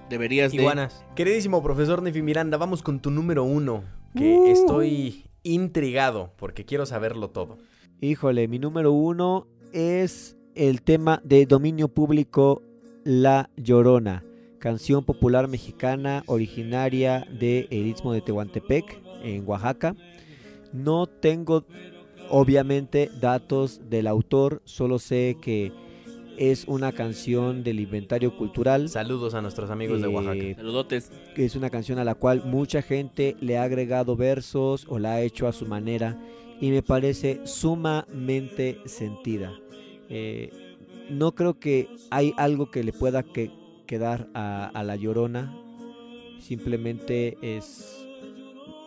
[0.08, 0.58] Deberías de...
[0.58, 1.04] Iguanas.
[1.14, 3.84] Queridísimo profesor Nefi Miranda, vamos con tu número uno.
[4.14, 4.46] Que Uh.
[4.46, 7.58] estoy intrigado porque quiero saberlo todo.
[8.00, 12.62] Híjole, mi número uno es el tema de dominio público
[13.04, 14.24] La Llorona,
[14.58, 19.94] canción popular mexicana originaria de el Istmo de Tehuantepec, en Oaxaca.
[20.72, 21.64] No tengo,
[22.30, 25.72] obviamente, datos del autor, solo sé que
[26.38, 28.88] es una canción del inventario cultural.
[28.88, 30.54] Saludos a nuestros amigos de eh, Oaxaca.
[30.56, 31.10] Saludotes.
[31.34, 35.14] que es una canción a la cual mucha gente le ha agregado versos o la
[35.14, 36.18] ha hecho a su manera
[36.60, 39.52] y me parece sumamente sentida.
[40.08, 40.50] Eh,
[41.10, 43.50] no creo que hay algo que le pueda que-
[43.86, 45.56] quedar a, a La Llorona,
[46.40, 48.06] simplemente es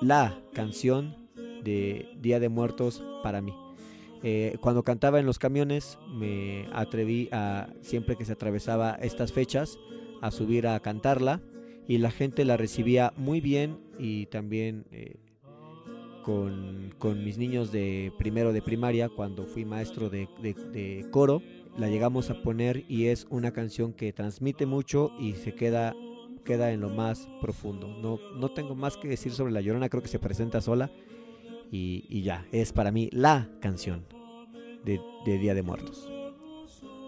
[0.02, 1.16] la canción
[1.64, 3.54] de Día de Muertos para mí.
[4.22, 9.80] Eh, cuando cantaba en los camiones me atreví a, siempre que se atravesaba estas fechas,
[10.22, 11.42] a subir a cantarla
[11.88, 15.16] y la gente la recibía muy bien y también eh,
[16.24, 21.42] con, con mis niños de primero de primaria cuando fui maestro de, de- de coro
[21.78, 25.96] la llegamos a poner y es una canción que transmite mucho y se queda
[26.44, 27.88] queda en lo más profundo.
[28.02, 30.92] No, no tengo más que decir sobre la llorona creo que se presenta sola
[31.72, 34.06] y, y ya es para mí la canción
[34.86, 36.10] de, de Día de Muertos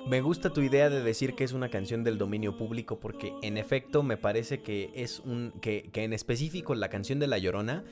[0.07, 3.57] Me gusta tu idea de decir que es una canción del dominio público porque en
[3.57, 7.83] efecto me parece que es un que, que en específico la canción de La Llorona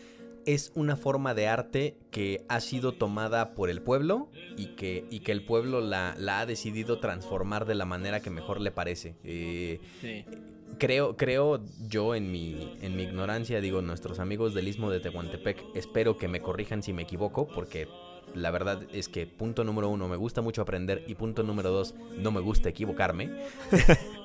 [0.45, 5.19] es una forma de arte que ha sido tomada por el pueblo y que, y
[5.19, 9.15] que el pueblo la, la ha decidido transformar de la manera que mejor le parece.
[9.23, 10.25] Eh, Sí.
[10.77, 15.63] Creo, creo yo en mi, en mi ignorancia, digo, nuestros amigos del Istmo de Tehuantepec,
[15.75, 17.88] espero que me corrijan si me equivoco, porque
[18.36, 21.95] la verdad es que punto número uno, me gusta mucho aprender, y punto número dos,
[22.17, 23.32] no me gusta equivocarme.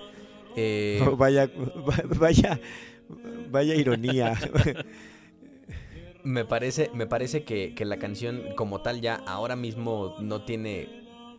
[0.56, 1.50] Eh, vaya
[2.16, 2.60] vaya
[3.50, 4.38] vaya ironía
[6.24, 10.88] me parece, me parece que, que la canción como tal ya ahora mismo no tiene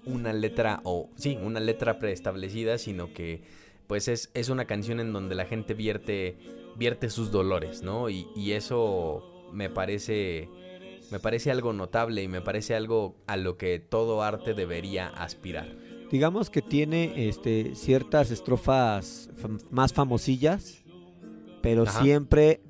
[0.06, 3.41] una letra, o sí, una letra preestablecida, sino que
[3.88, 6.38] pues es, es una canción en donde la gente vierte,
[6.76, 8.10] vierte sus dolores, ¿no?
[8.10, 10.50] Y, y eso me parece,
[11.12, 15.67] me parece algo notable y me parece algo a lo que todo arte debería aspirar.
[16.12, 20.84] digamos que tiene este ciertas estrofas fam- más famosillas
[21.62, 22.02] pero Ajá.
[22.04, 22.62] siempre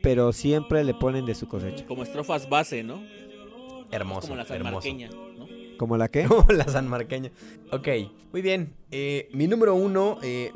[0.00, 3.02] pero siempre le ponen de su cosecha Como estrofas base, ¿no?
[3.90, 4.86] Hermoso, Como la hermoso.
[5.76, 7.30] Como la que Como la sanmarqueña.
[7.70, 7.88] Ok,
[8.32, 8.74] muy bien.
[8.90, 10.52] Eh, mi número uno, eh,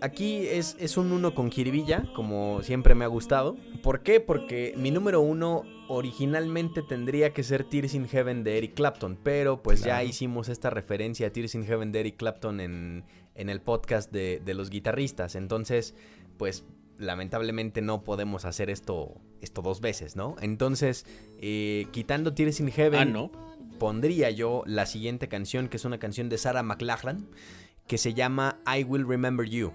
[0.00, 3.56] aquí es, es un uno con jiribilla, como siempre me ha gustado.
[3.82, 4.20] ¿Por qué?
[4.20, 9.62] Porque mi número uno originalmente tendría que ser Tears in Heaven de Eric Clapton, pero
[9.62, 13.04] pues ya hicimos esta referencia a Tears in Heaven de Eric Clapton en,
[13.34, 15.34] en el podcast de, de los guitarristas.
[15.34, 15.94] Entonces,
[16.38, 16.64] pues
[16.98, 20.36] lamentablemente no podemos hacer esto, esto dos veces, ¿no?
[20.40, 21.04] Entonces,
[21.38, 23.30] eh, quitando Tears in Heaven Ah, ¿no?
[23.78, 27.28] Pondría yo la siguiente canción, que es una canción de Sarah McLachlan,
[27.86, 29.72] que se llama I Will Remember You.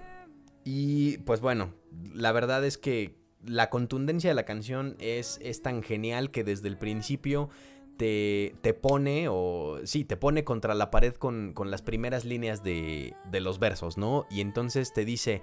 [0.63, 1.73] Y pues bueno,
[2.13, 6.67] la verdad es que la contundencia de la canción es, es tan genial que desde
[6.67, 7.49] el principio
[7.97, 12.63] te, te pone, o sí, te pone contra la pared con, con las primeras líneas
[12.63, 14.25] de, de los versos, ¿no?
[14.29, 15.41] Y entonces te dice,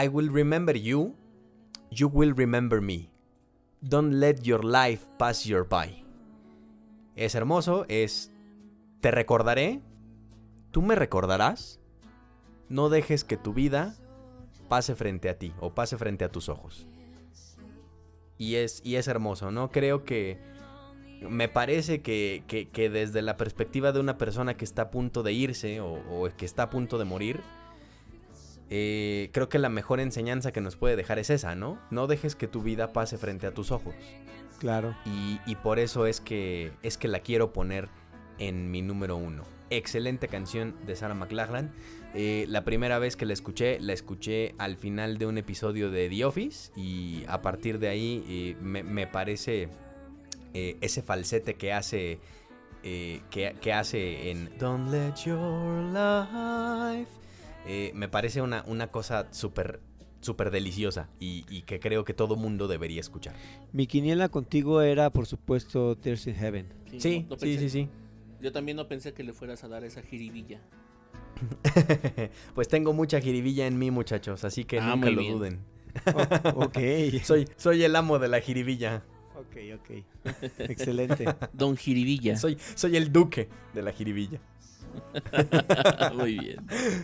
[0.00, 1.16] I will remember you,
[1.90, 3.10] you will remember me.
[3.82, 6.04] Don't let your life pass your by.
[7.20, 8.32] Es hermoso, es...
[9.02, 9.80] Te recordaré,
[10.70, 11.80] tú me recordarás,
[12.70, 13.94] no dejes que tu vida
[14.68, 16.86] pase frente a ti o pase frente a tus ojos.
[18.38, 19.70] Y es, y es hermoso, ¿no?
[19.70, 20.38] Creo que
[21.28, 25.32] me parece que, que- desde la perspectiva de una persona que está a punto de
[25.34, 27.40] irse o, o que está a punto de morir,
[28.70, 31.78] eh, creo que la mejor enseñanza que nos puede dejar es esa, ¿no?
[31.90, 33.94] No dejes que tu vida pase frente a tus ojos.
[34.60, 37.88] Claro Y, por eso es que, es que la quiero poner
[38.38, 39.42] en mi número uno.
[39.70, 41.72] Excelente canción de Sarah McLachlan.
[42.14, 46.08] Eh, la primera vez que la escuché, la escuché al final de un episodio de
[46.08, 46.72] The Office.
[46.76, 49.68] Y a partir de ahí eh, me, me parece
[50.54, 52.18] eh, ese falsete que hace.
[52.82, 57.10] que, hace en Don't Let Your Life.
[57.94, 59.80] me parece una, una cosa súper
[60.20, 63.34] súper deliciosa y, y que creo que todo mundo debería escuchar.
[63.72, 66.66] mi quiniela contigo era por supuesto Tears in Heaven
[66.98, 67.88] Sí, no- no sí, sí, sí.
[68.40, 70.60] Yo también no pensé que le fueras a dar esa jiribilla.
[72.54, 75.32] pues tengo mucha jiribilla en mí, muchachos, así que Ah, nunca lo bien.
[75.38, 75.60] duden.
[76.54, 76.78] ok
[77.24, 79.02] Soy, soy el amo de la jiribilla.
[79.36, 80.34] Ok, ok.
[80.58, 81.24] Excelente.
[81.54, 82.36] Don Jiribilla.
[82.36, 84.38] Soy, soy el duque de la jiribilla.
[86.14, 86.56] Muy bien.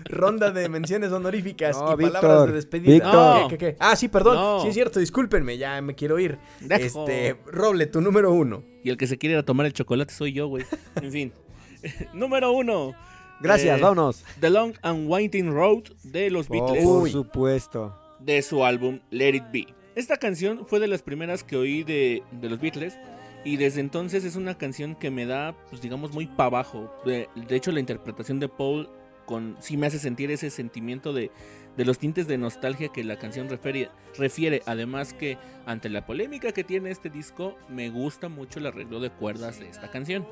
[0.05, 2.92] Ronda de menciones honoríficas No, y Víctor, palabras de despedida.
[2.92, 3.49] Víctor.
[3.51, 3.77] ¿Qué, qué, qué?
[3.81, 4.37] Ah, sí, perdón.
[4.37, 4.61] No.
[4.62, 6.38] Sí, es cierto, discúlpenme, ya me quiero ir.
[6.61, 7.07] Dejo.
[7.07, 8.62] Este, Roble, tu número uno.
[8.85, 10.64] Y el que se quiere ir a tomar el chocolate soy yo, güey.
[11.03, 11.33] En fin.
[12.14, 12.94] Número uno.
[13.40, 14.25] Gracias, Eh, vámonos.
[14.40, 16.85] The Long and Winding Road de los Oh, Beatles.
[16.85, 17.99] por supuesto.
[18.20, 19.66] de su álbum Let It Be.
[19.94, 22.99] Esta canción fue de las primeras que oí de, de los Beatles
[23.47, 26.93] y desde entonces es una canción que me da, pues digamos, muy para abajo.
[27.05, 28.91] De, de hecho, la interpretación de Paul
[29.25, 31.31] con, sí me hace sentir ese sentimiento de,
[31.77, 34.63] de los tintes de nostalgia que la canción refiere, refiere.
[34.67, 39.11] Además que ante la polémica que tiene este disco, me gusta mucho el arreglo de
[39.11, 40.25] cuerdas de esta canción.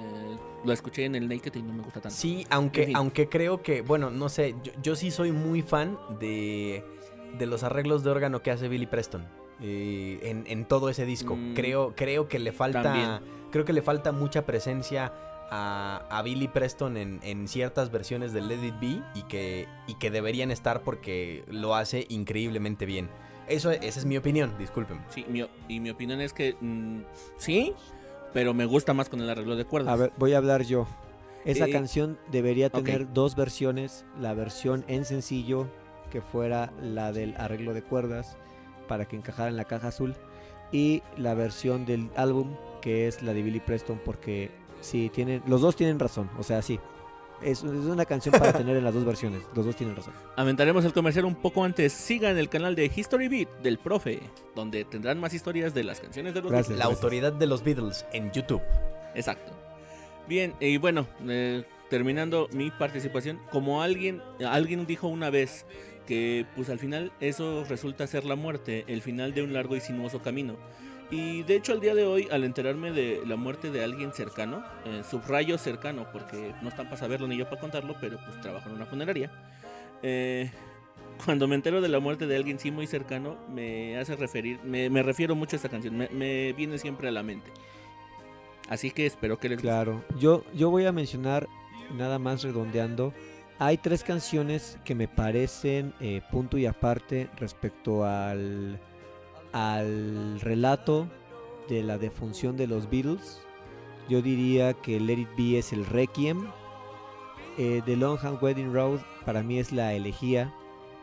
[0.00, 2.16] Eh, lo escuché en el Naked y no me gusta tanto.
[2.16, 2.96] Sí, aunque, En fin.
[2.96, 6.84] aunque creo que, bueno, no sé, yo, yo sí soy muy fan de,
[7.36, 9.26] de los arreglos de órgano que hace Billy Preston
[9.60, 11.36] eh, en, en todo ese disco.
[11.36, 13.20] Mm, creo, creo que le falta, también.
[13.50, 15.12] creo que le falta mucha presencia
[15.50, 19.94] a, a Billy Preston en, en ciertas versiones de Let It Be y que, y
[19.94, 23.08] que deberían estar porque lo hace increíblemente bien.
[23.46, 25.02] Eso, esa es mi opinión, discúlpenme.
[25.10, 27.00] Sí, mi, y mi opinión es que mm,
[27.36, 27.74] sí,
[28.32, 29.92] pero me gusta más con el arreglo de cuerdas.
[29.92, 30.86] A ver, voy a hablar yo.
[31.44, 34.06] Esa Eh, canción debería tener dos versiones.
[34.18, 35.68] La versión en sencillo,
[36.10, 38.38] que fuera la del arreglo de cuerdas,
[38.86, 40.14] para que encajara en la caja azul.
[40.72, 45.60] Y la versión del álbum, que es la de Billy Preston, porque sí, tienen, los
[45.60, 46.30] dos tienen razón.
[46.38, 46.80] O sea, sí.
[47.42, 49.42] Es, es una canción para tener en las dos versiones.
[49.54, 50.14] Los dos tienen razón.
[50.36, 51.92] Aventaremos el comercial un poco antes.
[51.92, 54.20] Sigan el canal de History Beat del profe,
[54.54, 56.70] donde tendrán más historias de las canciones de los Gracias.
[56.70, 56.86] Beatles.
[56.86, 58.62] La autoridad de los Beatles en YouTube.
[59.14, 59.52] Exacto.
[60.26, 65.66] Bien, y bueno, eh, terminando mi participación, como alguien, alguien dijo una vez
[66.06, 69.80] que pues al final eso resulta ser la muerte, el final de un largo y
[69.80, 70.56] sinuoso camino.
[71.10, 74.64] Y de hecho al día de hoy, al enterarme de la muerte de alguien cercano,
[74.86, 78.68] eh, subrayo cercano, porque no están para saberlo ni yo para contarlo, pero pues trabajo
[78.68, 79.30] en una funeraria.
[80.02, 80.50] eh,
[81.24, 84.90] cuando me entero de la muerte de alguien sí muy cercano, me hace referir, me,
[84.90, 87.50] me refiero mucho a esta canción, me, me viene siempre a la mente.
[88.68, 89.68] Así que espero que les guste.
[89.68, 90.04] Claro.
[90.18, 91.46] Yo, yo voy a mencionar,
[91.96, 93.12] nada más redondeando,
[93.58, 98.80] hay tres canciones que me parecen eh, punto y aparte respecto al,
[99.52, 101.08] al relato
[101.68, 103.40] de la defunción de los Beatles.
[104.08, 106.46] Yo diría que Let It Be es el Requiem.
[107.56, 110.52] Eh, The Long and Wedding Road para mí es la elegía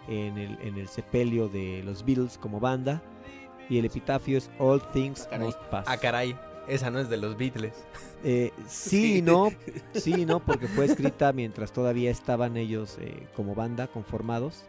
[0.07, 3.01] en el, en el sepelio de los Beatles como banda.
[3.69, 5.45] Y el epitafio es All Things Caray.
[5.45, 5.85] Must Pass.
[5.87, 6.37] Ah, caray,
[6.71, 7.73] esa no es de los Beatles.
[8.23, 9.51] Eh, sí, y no,
[9.93, 14.63] sí, y no, porque fue escrita mientras todavía estaban ellos eh, como banda conformados,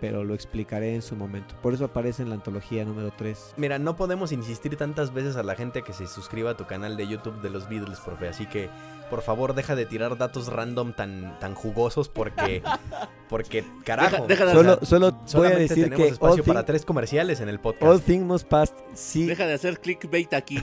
[0.00, 1.54] pero lo explicaré en su momento.
[1.62, 3.54] Por eso aparece en la antología número 3.
[3.56, 6.96] Mira, no podemos insistir tantas veces a la gente que se suscriba a tu canal
[6.96, 8.28] de YouTube de los Beatles, profe.
[8.28, 8.68] Así que,
[9.08, 12.62] por favor, deja de tirar datos random tan, tan jugosos porque,
[13.30, 14.26] porque, carajo.
[14.26, 16.66] deja de Solo, hacer- solo voy a solamente decir tenemos que espacio all, para Thing-
[16.66, 18.04] tres comerciales en el All podcast.
[18.04, 20.58] Things Must Pass sí, Deja de hacer clickbait aquí.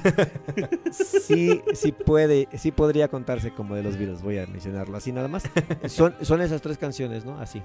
[0.91, 5.27] sí, sí puede, sí podría contarse como de los Beatles, voy a mencionarlo así nada
[5.27, 5.43] más.
[5.87, 7.39] Son, son esas tres canciones, ¿no?
[7.39, 7.61] Así.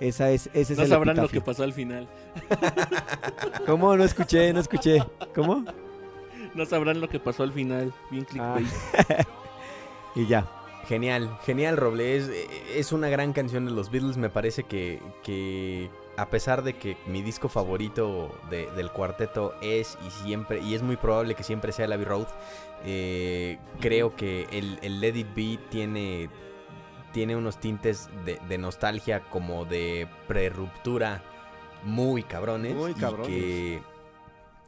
[0.00, 2.08] Esa es, ese es No el sabrán lo que pasó al final.
[3.66, 3.96] ¿Cómo?
[3.96, 4.98] No escuché, no escuché.
[5.34, 5.64] ¿Cómo?
[6.54, 7.92] No sabrán lo que pasó al final.
[8.10, 8.56] Bien Ah.
[8.58, 9.26] clickbait.
[10.16, 10.46] Y ya.
[10.86, 12.16] Genial, genial, Roble.
[12.16, 12.30] Es,
[12.76, 14.16] es una gran canción de los Beatles.
[14.16, 19.98] Me parece que, que a pesar de que mi disco favorito de- del cuarteto es
[20.06, 22.26] y siempre, y es muy probable que siempre sea el Abbey Road,
[22.84, 26.28] eh, creo que el, el Let It Be tiene,
[27.14, 31.22] tiene unos tintes de, de nostalgia como de preruptura
[31.84, 32.74] muy cabrones.
[32.74, 33.28] Muy y cabrones.
[33.28, 33.80] que-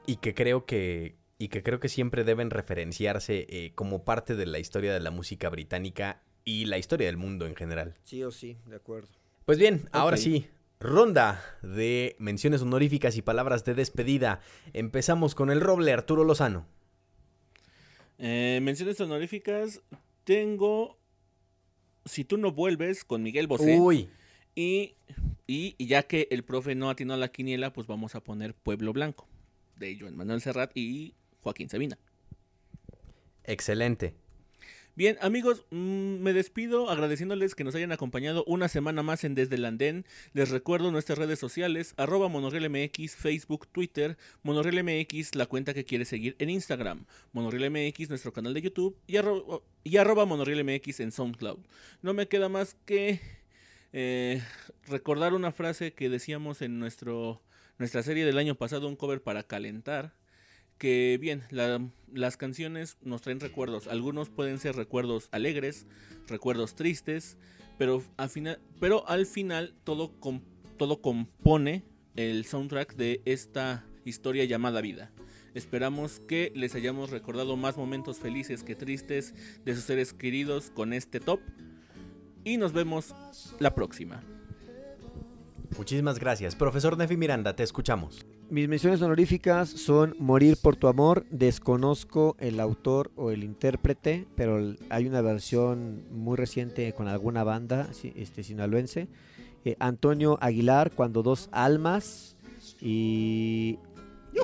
[0.06, 4.46] y que creo que y que creo que siempre deben referenciarse eh, como parte de
[4.46, 7.94] la historia de la música británica y la historia del mundo en general.
[8.04, 9.08] Sí o sí, de acuerdo.
[9.44, 10.46] Pues bien, ahora sí,
[10.80, 14.40] ronda de menciones honoríficas y palabras de despedida.
[14.72, 16.66] Empezamos con el roble Arturo Lozano.
[18.18, 19.82] Eh, menciones honoríficas.
[20.24, 20.96] Tengo.
[22.06, 23.78] Si tú no vuelves con Miguel Bosé.
[23.78, 24.08] Uy,
[24.54, 24.94] Y,
[25.46, 28.54] y, y ya que el profe no atinó a la quiniela, pues vamos a poner
[28.54, 29.28] Pueblo Blanco.
[29.76, 31.98] De Joan Manuel Serrat y Joaquín Sabina.
[33.44, 34.14] excelente.
[34.96, 39.56] Bien, amigos, mm, me despido agradeciéndoles que nos hayan acompañado una semana más en Desde
[39.56, 40.06] el Andén.
[40.32, 46.34] Les recuerdo nuestras redes sociales, arroba MonorrielMX, Facebook, Twitter, MonorrielMX, la cuenta que quieres seguir
[46.38, 51.58] en Instagram, MonorrielMX, nuestro canal de YouTube y, arro- y arroba en SoundCloud.
[52.00, 53.20] No me queda más que
[53.92, 54.42] eh,
[54.88, 57.42] recordar una frase que decíamos en nuestro,
[57.76, 60.14] nuestra serie del año pasado, un cover para calentar,
[60.78, 63.86] que bien, las canciones nos traen recuerdos.
[63.86, 65.86] Algunos pueden ser recuerdos alegres,
[66.28, 67.36] recuerdos tristes,
[67.78, 70.12] pero al final, pero al final todo,
[70.76, 71.84] todo compone
[72.16, 75.10] el soundtrack de esta historia llamada vida.
[75.54, 80.92] Esperamos que les hayamos recordado más momentos felices que tristes de sus seres queridos con
[80.92, 81.40] este top.
[82.44, 83.14] Y nos vemos
[83.58, 84.22] la próxima.
[85.76, 86.54] Muchísimas gracias.
[86.54, 88.24] Profesor Nefi Miranda, te escuchamos.
[88.48, 91.26] Mis menciones honoríficas son Morir por tu amor.
[91.30, 97.90] Desconozco el autor o el intérprete, pero hay una versión muy reciente con alguna banda
[98.14, 99.08] este, sinaloense.
[99.64, 102.36] Eh, Antonio Aguilar, Cuando dos almas.
[102.80, 103.80] Y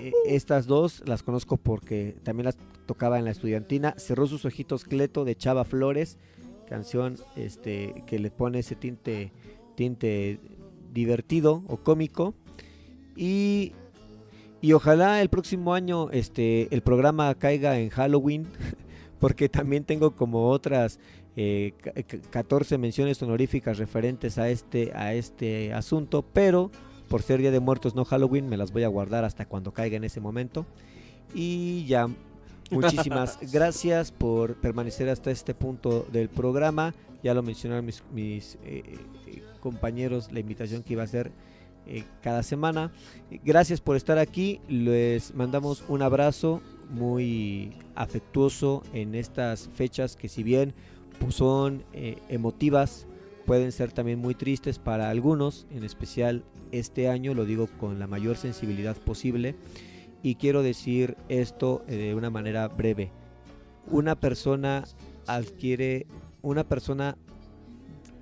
[0.00, 3.94] eh, estas dos las conozco porque también las tocaba en la estudiantina.
[3.98, 6.18] Cerró sus ojitos Cleto de Chava Flores,
[6.68, 9.30] canción este, que le pone ese tinte,
[9.76, 10.40] tinte
[10.92, 12.34] divertido o cómico.
[13.14, 13.74] Y
[14.62, 18.46] y ojalá el próximo año este, el programa caiga en Halloween,
[19.18, 21.00] porque también tengo como otras
[22.30, 26.70] 14 eh, menciones honoríficas referentes a este, a este asunto, pero
[27.08, 29.96] por ser Día de Muertos no Halloween, me las voy a guardar hasta cuando caiga
[29.96, 30.64] en ese momento.
[31.34, 32.08] Y ya,
[32.70, 36.94] muchísimas gracias por permanecer hasta este punto del programa.
[37.24, 41.32] Ya lo mencionaron mis, mis eh, eh, compañeros, la invitación que iba a ser
[41.86, 42.92] eh, cada semana.
[43.44, 44.60] Gracias por estar aquí.
[44.68, 46.60] Les mandamos un abrazo
[46.90, 50.74] muy afectuoso en estas fechas que si bien
[51.18, 53.06] pues, son eh, emotivas,
[53.46, 58.06] pueden ser también muy tristes para algunos, en especial este año, lo digo con la
[58.06, 59.56] mayor sensibilidad posible.
[60.22, 63.10] Y quiero decir esto eh, de una manera breve.
[63.90, 64.84] Una persona
[65.26, 66.06] adquiere,
[66.42, 67.16] una persona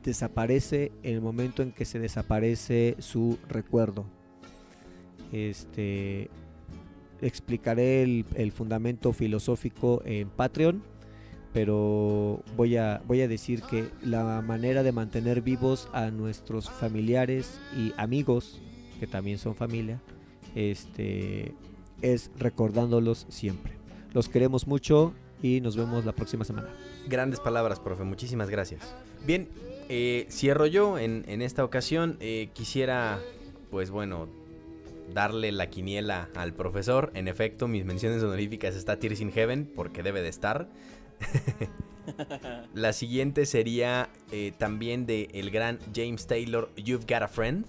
[0.03, 4.07] desaparece en el momento en que se desaparece su recuerdo.
[5.33, 6.31] Este
[7.21, 10.83] explicaré el, fundamento filosófico en Patreon,
[11.53, 17.61] pero voy a, voy a decir que la manera de mantener vivos a nuestros familiares
[17.77, 18.61] y amigos,
[18.99, 20.01] que también son familia,
[20.55, 21.55] este,
[22.03, 23.75] es recordándolos siempre.
[24.13, 26.69] Los queremos mucho y nos vemos la próxima semana.
[27.09, 28.05] Grandes palabras, profe.
[28.05, 28.95] Muchísimas gracias.
[29.27, 29.49] Bien,
[29.93, 32.17] eh, cierro yo en, esta ocasión.
[32.21, 33.19] Eh, quisiera,
[33.73, 34.29] pues bueno,
[35.13, 37.11] darle la quiniela al profesor.
[37.15, 40.69] En efecto, mis menciones honoríficas está Tears in Heaven, porque debe de estar.
[42.73, 47.67] la siguiente sería eh, también de el gran James Taylor, You've Got a Friend.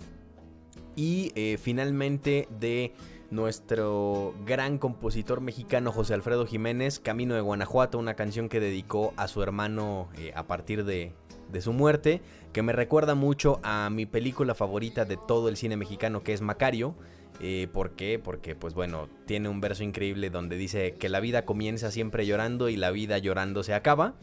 [0.96, 2.94] Y finalmente de
[3.32, 9.30] nuestro gran compositor mexicano José Alfredo Jiménez, Camino de Guanajuato, una canción que dedicó a
[9.30, 11.14] su hermano a partir de,
[11.52, 12.22] de su muerte,
[12.54, 16.42] que me recuerda mucho a mi película favorita de todo el cine mexicano, que es
[16.42, 16.96] Macario.
[17.40, 18.20] Eh, ¿Por qué?
[18.20, 22.70] Porque, pues bueno, tiene un verso increíble donde dice que la vida comienza siempre llorando
[22.70, 24.16] y la vida llorando se acaba.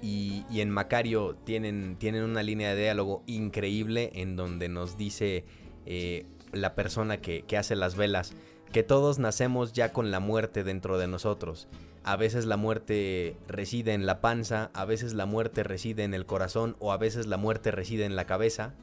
[0.00, 5.44] Y, en Macario tienen, tienen, una línea de diálogo increíble en donde nos dice
[5.86, 8.34] eh, la persona que, que hace las velas
[8.72, 11.68] que todos nacemos ya con la muerte dentro de nosotros
[12.04, 16.26] a veces la muerte reside en la panza, a veces la muerte reside en el
[16.26, 18.74] corazón o a veces la muerte reside en la cabeza,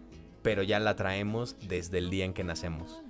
[0.41, 3.01] pero ya la traemos desde el día en que nacemos.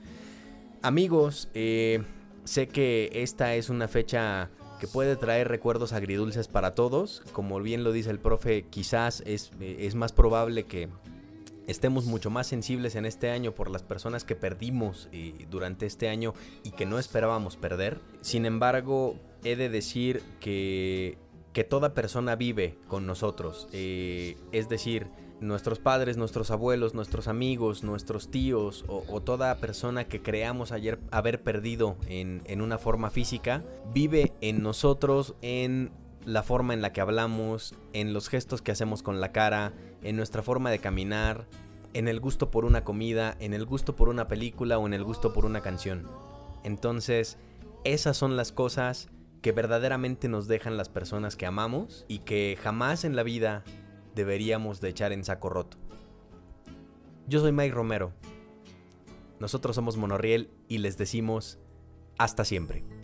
[0.81, 2.03] Amigos, eh,
[2.43, 4.49] sé que esta es una fecha
[4.79, 7.21] que puede traer recuerdos agridulces para todos.
[7.33, 10.87] Como bien lo dice el profe, quizás es, es más probable que
[11.69, 16.09] estemos mucho más sensibles en este año por las personas que perdimos eh, durante este
[16.09, 17.99] año y que no esperábamos perder.
[18.21, 21.17] Sin embargo, he de decir que,
[21.53, 23.67] que toda persona vive con nosotros.
[23.71, 25.07] Eh, es decir,
[25.41, 31.43] nuestros padres, nuestros abuelos, nuestros amigos, nuestros tíos o, toda persona que creamos ayer haber
[31.43, 33.63] perdido en, en una forma física,
[33.93, 35.91] vive en nosotros en
[36.25, 40.15] la forma en la que hablamos, en los gestos que hacemos con la cara, en
[40.15, 41.45] nuestra forma de caminar,
[41.93, 45.03] en el gusto por una comida, en el gusto por una película o en el
[45.03, 46.07] gusto por una canción.
[46.63, 47.37] Entonces,
[47.83, 49.09] esas son las cosas
[49.41, 53.63] que verdaderamente nos dejan las personas que amamos y que jamás en la vida
[54.15, 55.77] deberíamos de echar en saco roto.
[57.27, 58.11] Yo soy Mike Romero.
[59.39, 61.59] Nosotros somos Monorriel y les decimos
[62.17, 62.98] hasta siempre.